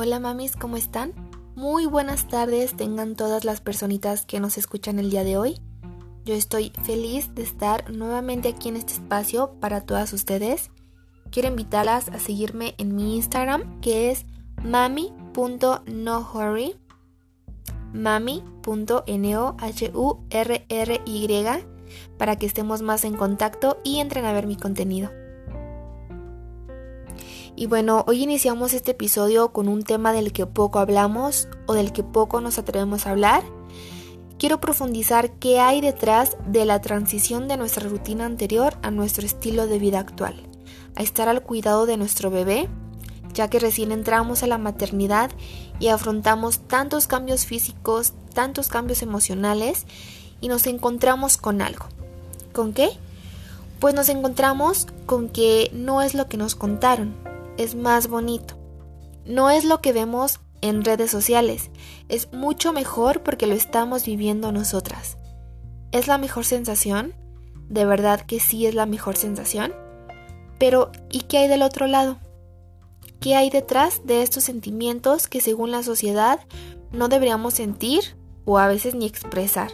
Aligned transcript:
Hola 0.00 0.20
mamis, 0.20 0.54
¿cómo 0.54 0.76
están? 0.76 1.12
Muy 1.56 1.84
buenas 1.84 2.28
tardes 2.28 2.76
tengan 2.76 3.16
todas 3.16 3.44
las 3.44 3.60
personitas 3.60 4.24
que 4.24 4.38
nos 4.38 4.56
escuchan 4.56 5.00
el 5.00 5.10
día 5.10 5.24
de 5.24 5.36
hoy. 5.36 5.58
Yo 6.24 6.34
estoy 6.34 6.70
feliz 6.84 7.34
de 7.34 7.42
estar 7.42 7.90
nuevamente 7.90 8.50
aquí 8.50 8.68
en 8.68 8.76
este 8.76 8.92
espacio 8.92 9.54
para 9.58 9.80
todas 9.80 10.12
ustedes. 10.12 10.70
Quiero 11.32 11.48
invitarlas 11.48 12.10
a 12.10 12.20
seguirme 12.20 12.76
en 12.78 12.94
mi 12.94 13.16
Instagram 13.16 13.80
que 13.80 14.12
es 14.12 14.24
mami.nohurry 14.62 16.76
mami.nohurry 17.92 19.16
para 22.18 22.36
que 22.36 22.46
estemos 22.46 22.82
más 22.82 23.04
en 23.04 23.16
contacto 23.16 23.78
y 23.82 23.98
entren 23.98 24.26
a 24.26 24.32
ver 24.32 24.46
mi 24.46 24.54
contenido. 24.54 25.10
Y 27.58 27.66
bueno, 27.66 28.04
hoy 28.06 28.22
iniciamos 28.22 28.72
este 28.72 28.92
episodio 28.92 29.52
con 29.52 29.66
un 29.66 29.82
tema 29.82 30.12
del 30.12 30.32
que 30.32 30.46
poco 30.46 30.78
hablamos 30.78 31.48
o 31.66 31.74
del 31.74 31.92
que 31.92 32.04
poco 32.04 32.40
nos 32.40 32.56
atrevemos 32.56 33.04
a 33.04 33.10
hablar. 33.10 33.42
Quiero 34.38 34.60
profundizar 34.60 35.32
qué 35.40 35.58
hay 35.58 35.80
detrás 35.80 36.36
de 36.46 36.64
la 36.64 36.80
transición 36.80 37.48
de 37.48 37.56
nuestra 37.56 37.88
rutina 37.88 38.26
anterior 38.26 38.78
a 38.82 38.92
nuestro 38.92 39.26
estilo 39.26 39.66
de 39.66 39.80
vida 39.80 39.98
actual, 39.98 40.40
a 40.94 41.02
estar 41.02 41.28
al 41.28 41.42
cuidado 41.42 41.84
de 41.86 41.96
nuestro 41.96 42.30
bebé, 42.30 42.68
ya 43.34 43.50
que 43.50 43.58
recién 43.58 43.90
entramos 43.90 44.44
a 44.44 44.46
la 44.46 44.58
maternidad 44.58 45.32
y 45.80 45.88
afrontamos 45.88 46.60
tantos 46.60 47.08
cambios 47.08 47.44
físicos, 47.44 48.12
tantos 48.34 48.68
cambios 48.68 49.02
emocionales 49.02 49.84
y 50.40 50.46
nos 50.46 50.64
encontramos 50.68 51.38
con 51.38 51.60
algo. 51.60 51.86
¿Con 52.52 52.72
qué? 52.72 52.90
Pues 53.80 53.96
nos 53.96 54.08
encontramos 54.10 54.86
con 55.06 55.28
que 55.28 55.72
no 55.74 56.02
es 56.02 56.14
lo 56.14 56.28
que 56.28 56.36
nos 56.36 56.54
contaron, 56.54 57.26
es 57.58 57.74
más 57.74 58.08
bonito. 58.08 58.56
No 59.26 59.50
es 59.50 59.66
lo 59.66 59.82
que 59.82 59.92
vemos 59.92 60.40
en 60.62 60.84
redes 60.84 61.10
sociales, 61.10 61.70
es 62.08 62.32
mucho 62.32 62.72
mejor 62.72 63.22
porque 63.22 63.46
lo 63.46 63.54
estamos 63.54 64.06
viviendo 64.06 64.50
nosotras. 64.50 65.18
¿Es 65.92 66.06
la 66.06 66.18
mejor 66.18 66.44
sensación? 66.44 67.14
De 67.68 67.84
verdad 67.84 68.22
que 68.22 68.40
sí 68.40 68.66
es 68.66 68.74
la 68.74 68.86
mejor 68.86 69.16
sensación. 69.16 69.74
Pero, 70.58 70.90
¿y 71.10 71.22
qué 71.22 71.38
hay 71.38 71.48
del 71.48 71.62
otro 71.62 71.86
lado? 71.86 72.18
¿Qué 73.20 73.36
hay 73.36 73.50
detrás 73.50 74.06
de 74.06 74.22
estos 74.22 74.44
sentimientos 74.44 75.28
que 75.28 75.40
según 75.40 75.70
la 75.70 75.82
sociedad 75.82 76.40
no 76.92 77.08
deberíamos 77.08 77.54
sentir 77.54 78.16
o 78.44 78.58
a 78.58 78.68
veces 78.68 78.94
ni 78.94 79.06
expresar? 79.06 79.72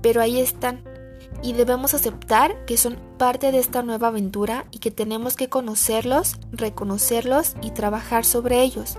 Pero 0.00 0.20
ahí 0.20 0.40
están 0.40 0.84
y 1.42 1.52
debemos 1.52 1.94
aceptar 1.94 2.64
que 2.64 2.76
son 2.76 2.96
parte 3.18 3.50
de 3.52 3.58
esta 3.58 3.82
nueva 3.82 4.08
aventura 4.08 4.66
y 4.70 4.78
que 4.78 4.90
tenemos 4.90 5.36
que 5.36 5.48
conocerlos, 5.48 6.36
reconocerlos 6.52 7.54
y 7.60 7.72
trabajar 7.72 8.24
sobre 8.24 8.62
ellos, 8.62 8.96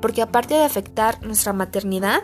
porque 0.00 0.22
aparte 0.22 0.54
de 0.54 0.64
afectar 0.64 1.22
nuestra 1.22 1.52
maternidad, 1.52 2.22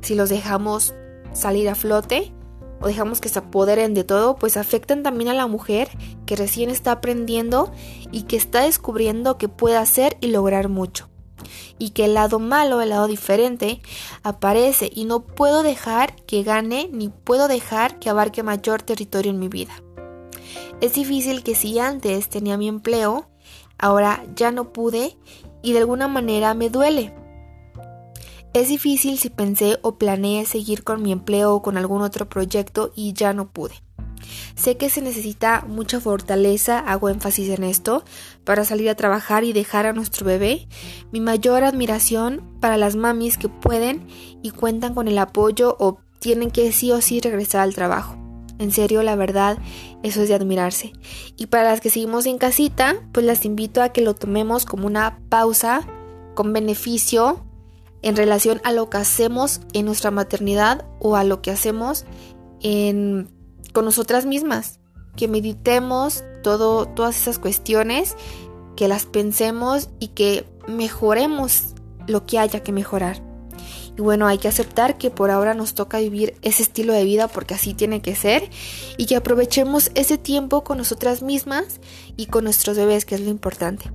si 0.00 0.14
los 0.14 0.30
dejamos 0.30 0.94
salir 1.32 1.68
a 1.68 1.74
flote 1.74 2.32
o 2.80 2.86
dejamos 2.86 3.20
que 3.20 3.28
se 3.28 3.40
apoderen 3.40 3.92
de 3.92 4.04
todo, 4.04 4.36
pues 4.36 4.56
afectan 4.56 5.02
también 5.02 5.28
a 5.28 5.34
la 5.34 5.46
mujer 5.46 5.88
que 6.26 6.36
recién 6.36 6.70
está 6.70 6.92
aprendiendo 6.92 7.70
y 8.10 8.22
que 8.22 8.36
está 8.36 8.62
descubriendo 8.62 9.36
que 9.36 9.48
puede 9.48 9.76
hacer 9.76 10.16
y 10.20 10.28
lograr 10.28 10.68
mucho 10.68 11.08
y 11.78 11.90
que 11.90 12.04
el 12.04 12.14
lado 12.14 12.38
malo, 12.38 12.80
el 12.80 12.90
lado 12.90 13.06
diferente, 13.06 13.80
aparece 14.22 14.90
y 14.94 15.04
no 15.04 15.20
puedo 15.20 15.62
dejar 15.62 16.16
que 16.26 16.42
gane 16.42 16.88
ni 16.92 17.08
puedo 17.08 17.48
dejar 17.48 17.98
que 17.98 18.10
abarque 18.10 18.42
mayor 18.42 18.82
territorio 18.82 19.30
en 19.30 19.38
mi 19.38 19.48
vida. 19.48 19.72
Es 20.80 20.94
difícil 20.94 21.42
que 21.42 21.54
si 21.54 21.78
antes 21.78 22.28
tenía 22.28 22.56
mi 22.56 22.68
empleo, 22.68 23.28
ahora 23.78 24.24
ya 24.34 24.50
no 24.50 24.72
pude 24.72 25.16
y 25.62 25.72
de 25.72 25.78
alguna 25.78 26.08
manera 26.08 26.54
me 26.54 26.70
duele. 26.70 27.14
Es 28.54 28.68
difícil 28.68 29.18
si 29.18 29.28
pensé 29.28 29.78
o 29.82 29.98
planeé 29.98 30.46
seguir 30.46 30.82
con 30.82 31.02
mi 31.02 31.12
empleo 31.12 31.54
o 31.54 31.62
con 31.62 31.76
algún 31.76 32.02
otro 32.02 32.28
proyecto 32.28 32.92
y 32.94 33.12
ya 33.12 33.32
no 33.32 33.50
pude. 33.50 33.74
Sé 34.54 34.76
que 34.76 34.90
se 34.90 35.02
necesita 35.02 35.64
mucha 35.66 36.00
fortaleza, 36.00 36.78
hago 36.78 37.08
énfasis 37.08 37.48
en 37.50 37.64
esto, 37.64 38.04
para 38.44 38.64
salir 38.64 38.88
a 38.90 38.94
trabajar 38.94 39.44
y 39.44 39.52
dejar 39.52 39.86
a 39.86 39.92
nuestro 39.92 40.26
bebé. 40.26 40.68
Mi 41.12 41.20
mayor 41.20 41.64
admiración 41.64 42.42
para 42.60 42.76
las 42.76 42.96
mamis 42.96 43.38
que 43.38 43.48
pueden 43.48 44.06
y 44.42 44.50
cuentan 44.50 44.94
con 44.94 45.08
el 45.08 45.18
apoyo 45.18 45.76
o 45.78 46.00
tienen 46.18 46.50
que 46.50 46.72
sí 46.72 46.90
o 46.92 47.00
sí 47.00 47.20
regresar 47.20 47.60
al 47.62 47.74
trabajo. 47.74 48.16
En 48.58 48.72
serio, 48.72 49.02
la 49.02 49.14
verdad, 49.14 49.58
eso 50.02 50.22
es 50.22 50.28
de 50.28 50.34
admirarse. 50.34 50.92
Y 51.36 51.46
para 51.46 51.64
las 51.64 51.80
que 51.80 51.90
seguimos 51.90 52.26
en 52.26 52.38
casita, 52.38 52.96
pues 53.12 53.24
las 53.24 53.44
invito 53.44 53.82
a 53.82 53.90
que 53.90 54.00
lo 54.00 54.14
tomemos 54.14 54.64
como 54.66 54.86
una 54.86 55.20
pausa 55.28 55.86
con 56.34 56.52
beneficio 56.52 57.44
en 58.02 58.16
relación 58.16 58.60
a 58.64 58.72
lo 58.72 58.90
que 58.90 58.98
hacemos 58.98 59.60
en 59.72 59.86
nuestra 59.86 60.10
maternidad 60.10 60.84
o 61.00 61.16
a 61.16 61.24
lo 61.24 61.40
que 61.40 61.50
hacemos 61.50 62.04
en 62.60 63.28
con 63.72 63.84
nosotras 63.84 64.26
mismas, 64.26 64.80
que 65.16 65.28
meditemos 65.28 66.24
todo, 66.42 66.86
todas 66.86 67.16
esas 67.16 67.38
cuestiones, 67.38 68.16
que 68.76 68.88
las 68.88 69.06
pensemos 69.06 69.90
y 69.98 70.08
que 70.08 70.46
mejoremos 70.68 71.74
lo 72.06 72.26
que 72.26 72.38
haya 72.38 72.62
que 72.62 72.72
mejorar. 72.72 73.22
Y 73.96 74.00
bueno, 74.00 74.28
hay 74.28 74.38
que 74.38 74.46
aceptar 74.46 74.96
que 74.96 75.10
por 75.10 75.32
ahora 75.32 75.54
nos 75.54 75.74
toca 75.74 75.98
vivir 75.98 76.36
ese 76.42 76.62
estilo 76.62 76.92
de 76.92 77.02
vida 77.02 77.26
porque 77.26 77.54
así 77.54 77.74
tiene 77.74 78.00
que 78.00 78.14
ser 78.14 78.48
y 78.96 79.06
que 79.06 79.16
aprovechemos 79.16 79.90
ese 79.96 80.18
tiempo 80.18 80.62
con 80.62 80.78
nosotras 80.78 81.22
mismas 81.22 81.80
y 82.16 82.26
con 82.26 82.44
nuestros 82.44 82.76
bebés, 82.76 83.04
que 83.04 83.16
es 83.16 83.20
lo 83.20 83.30
importante. 83.30 83.90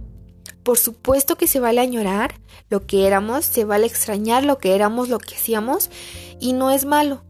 Por 0.64 0.78
supuesto 0.78 1.38
que 1.38 1.48
se 1.48 1.62
vale 1.62 1.80
añorar 1.80 2.36
lo 2.70 2.86
que 2.86 3.08
éramos, 3.08 3.46
se 3.46 3.64
vale 3.64 3.86
extrañar 3.86 4.44
lo 4.44 4.58
que 4.58 4.76
éramos, 4.76 5.08
lo 5.08 5.20
que 5.20 5.36
hacíamos 5.36 5.90
y 6.42 6.52
no 6.52 6.72
es 6.72 6.84
malo. 6.84 7.24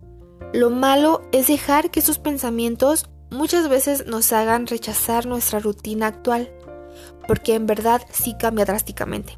Lo 0.54 0.70
malo 0.70 1.22
es 1.32 1.48
dejar 1.48 1.90
que 1.90 2.02
sus 2.02 2.20
pensamientos 2.20 3.10
muchas 3.32 3.68
veces 3.68 4.06
nos 4.06 4.32
hagan 4.32 4.68
rechazar 4.68 5.26
nuestra 5.26 5.60
rutina 5.60 6.08
actual, 6.08 6.54
porque 7.28 7.56
en 7.56 7.66
verdad 7.66 8.02
sí 8.12 8.36
cambia 8.40 8.66
drásticamente. 8.66 9.38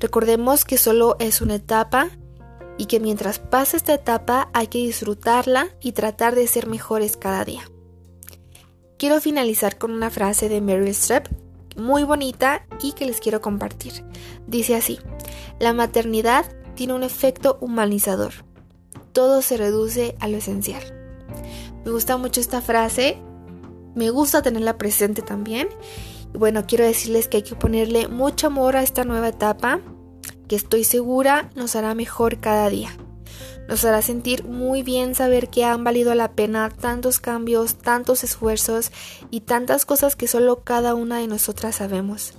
Recordemos 0.00 0.64
que 0.64 0.78
solo 0.78 1.16
es 1.20 1.40
una 1.40 1.54
etapa 1.54 2.08
y 2.76 2.86
que 2.86 3.00
mientras 3.00 3.38
pasa 3.38 3.76
esta 3.76 3.94
etapa 3.94 4.50
hay 4.52 4.66
que 4.66 4.78
disfrutarla 4.78 5.68
y 5.80 5.92
tratar 5.92 6.34
de 6.34 6.46
ser 6.46 6.66
mejores 6.66 7.16
cada 7.16 7.44
día. 7.44 7.62
Quiero 8.98 9.20
finalizar 9.20 9.78
con 9.78 9.92
una 9.92 10.10
frase 10.10 10.48
de 10.48 10.60
Meryl 10.60 10.88
Streep 10.88 11.28
muy 11.76 12.02
bonita 12.02 12.66
y 12.82 12.92
que 12.92 13.06
les 13.06 13.20
quiero 13.20 13.40
compartir. 13.40 14.04
Dice 14.46 14.74
así, 14.74 14.98
la 15.60 15.72
maternidad 15.72 16.46
tiene 16.74 16.94
un 16.94 17.02
efecto 17.02 17.58
humanizador 17.60 18.32
todo 19.16 19.40
se 19.40 19.56
reduce 19.56 20.14
a 20.20 20.28
lo 20.28 20.36
esencial. 20.36 20.82
Me 21.86 21.90
gusta 21.90 22.18
mucho 22.18 22.38
esta 22.38 22.60
frase, 22.60 23.16
me 23.94 24.10
gusta 24.10 24.42
tenerla 24.42 24.76
presente 24.76 25.22
también. 25.22 25.68
Y 26.34 26.36
bueno, 26.36 26.66
quiero 26.66 26.84
decirles 26.84 27.26
que 27.26 27.38
hay 27.38 27.42
que 27.42 27.54
ponerle 27.54 28.08
mucho 28.08 28.48
amor 28.48 28.76
a 28.76 28.82
esta 28.82 29.04
nueva 29.04 29.28
etapa, 29.28 29.80
que 30.48 30.56
estoy 30.56 30.84
segura 30.84 31.48
nos 31.54 31.76
hará 31.76 31.94
mejor 31.94 32.40
cada 32.40 32.68
día. 32.68 32.90
Nos 33.70 33.86
hará 33.86 34.02
sentir 34.02 34.44
muy 34.44 34.82
bien 34.82 35.14
saber 35.14 35.48
que 35.48 35.64
han 35.64 35.82
valido 35.82 36.14
la 36.14 36.32
pena 36.32 36.68
tantos 36.68 37.18
cambios, 37.18 37.76
tantos 37.76 38.22
esfuerzos 38.22 38.92
y 39.30 39.40
tantas 39.40 39.86
cosas 39.86 40.14
que 40.14 40.28
solo 40.28 40.62
cada 40.62 40.94
una 40.94 41.20
de 41.20 41.26
nosotras 41.26 41.76
sabemos. 41.76 42.34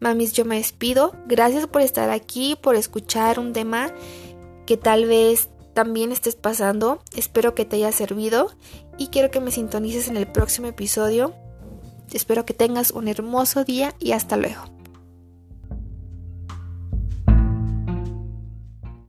Mamis, 0.00 0.32
yo 0.32 0.44
me 0.44 0.56
despido. 0.56 1.12
Gracias 1.28 1.68
por 1.68 1.80
estar 1.80 2.10
aquí, 2.10 2.58
por 2.60 2.74
escuchar 2.74 3.38
un 3.38 3.52
tema 3.52 3.92
que 4.66 4.76
tal 4.76 5.06
vez 5.06 5.48
también 5.78 6.10
estés 6.10 6.34
pasando. 6.34 7.04
Espero 7.14 7.54
que 7.54 7.64
te 7.64 7.76
haya 7.76 7.92
servido 7.92 8.50
y 8.98 9.10
quiero 9.10 9.30
que 9.30 9.38
me 9.38 9.52
sintonices 9.52 10.08
en 10.08 10.16
el 10.16 10.26
próximo 10.26 10.66
episodio. 10.66 11.36
Espero 12.12 12.44
que 12.44 12.52
tengas 12.52 12.90
un 12.90 13.06
hermoso 13.06 13.62
día 13.62 13.94
y 14.00 14.10
hasta 14.10 14.36
luego. 14.36 14.77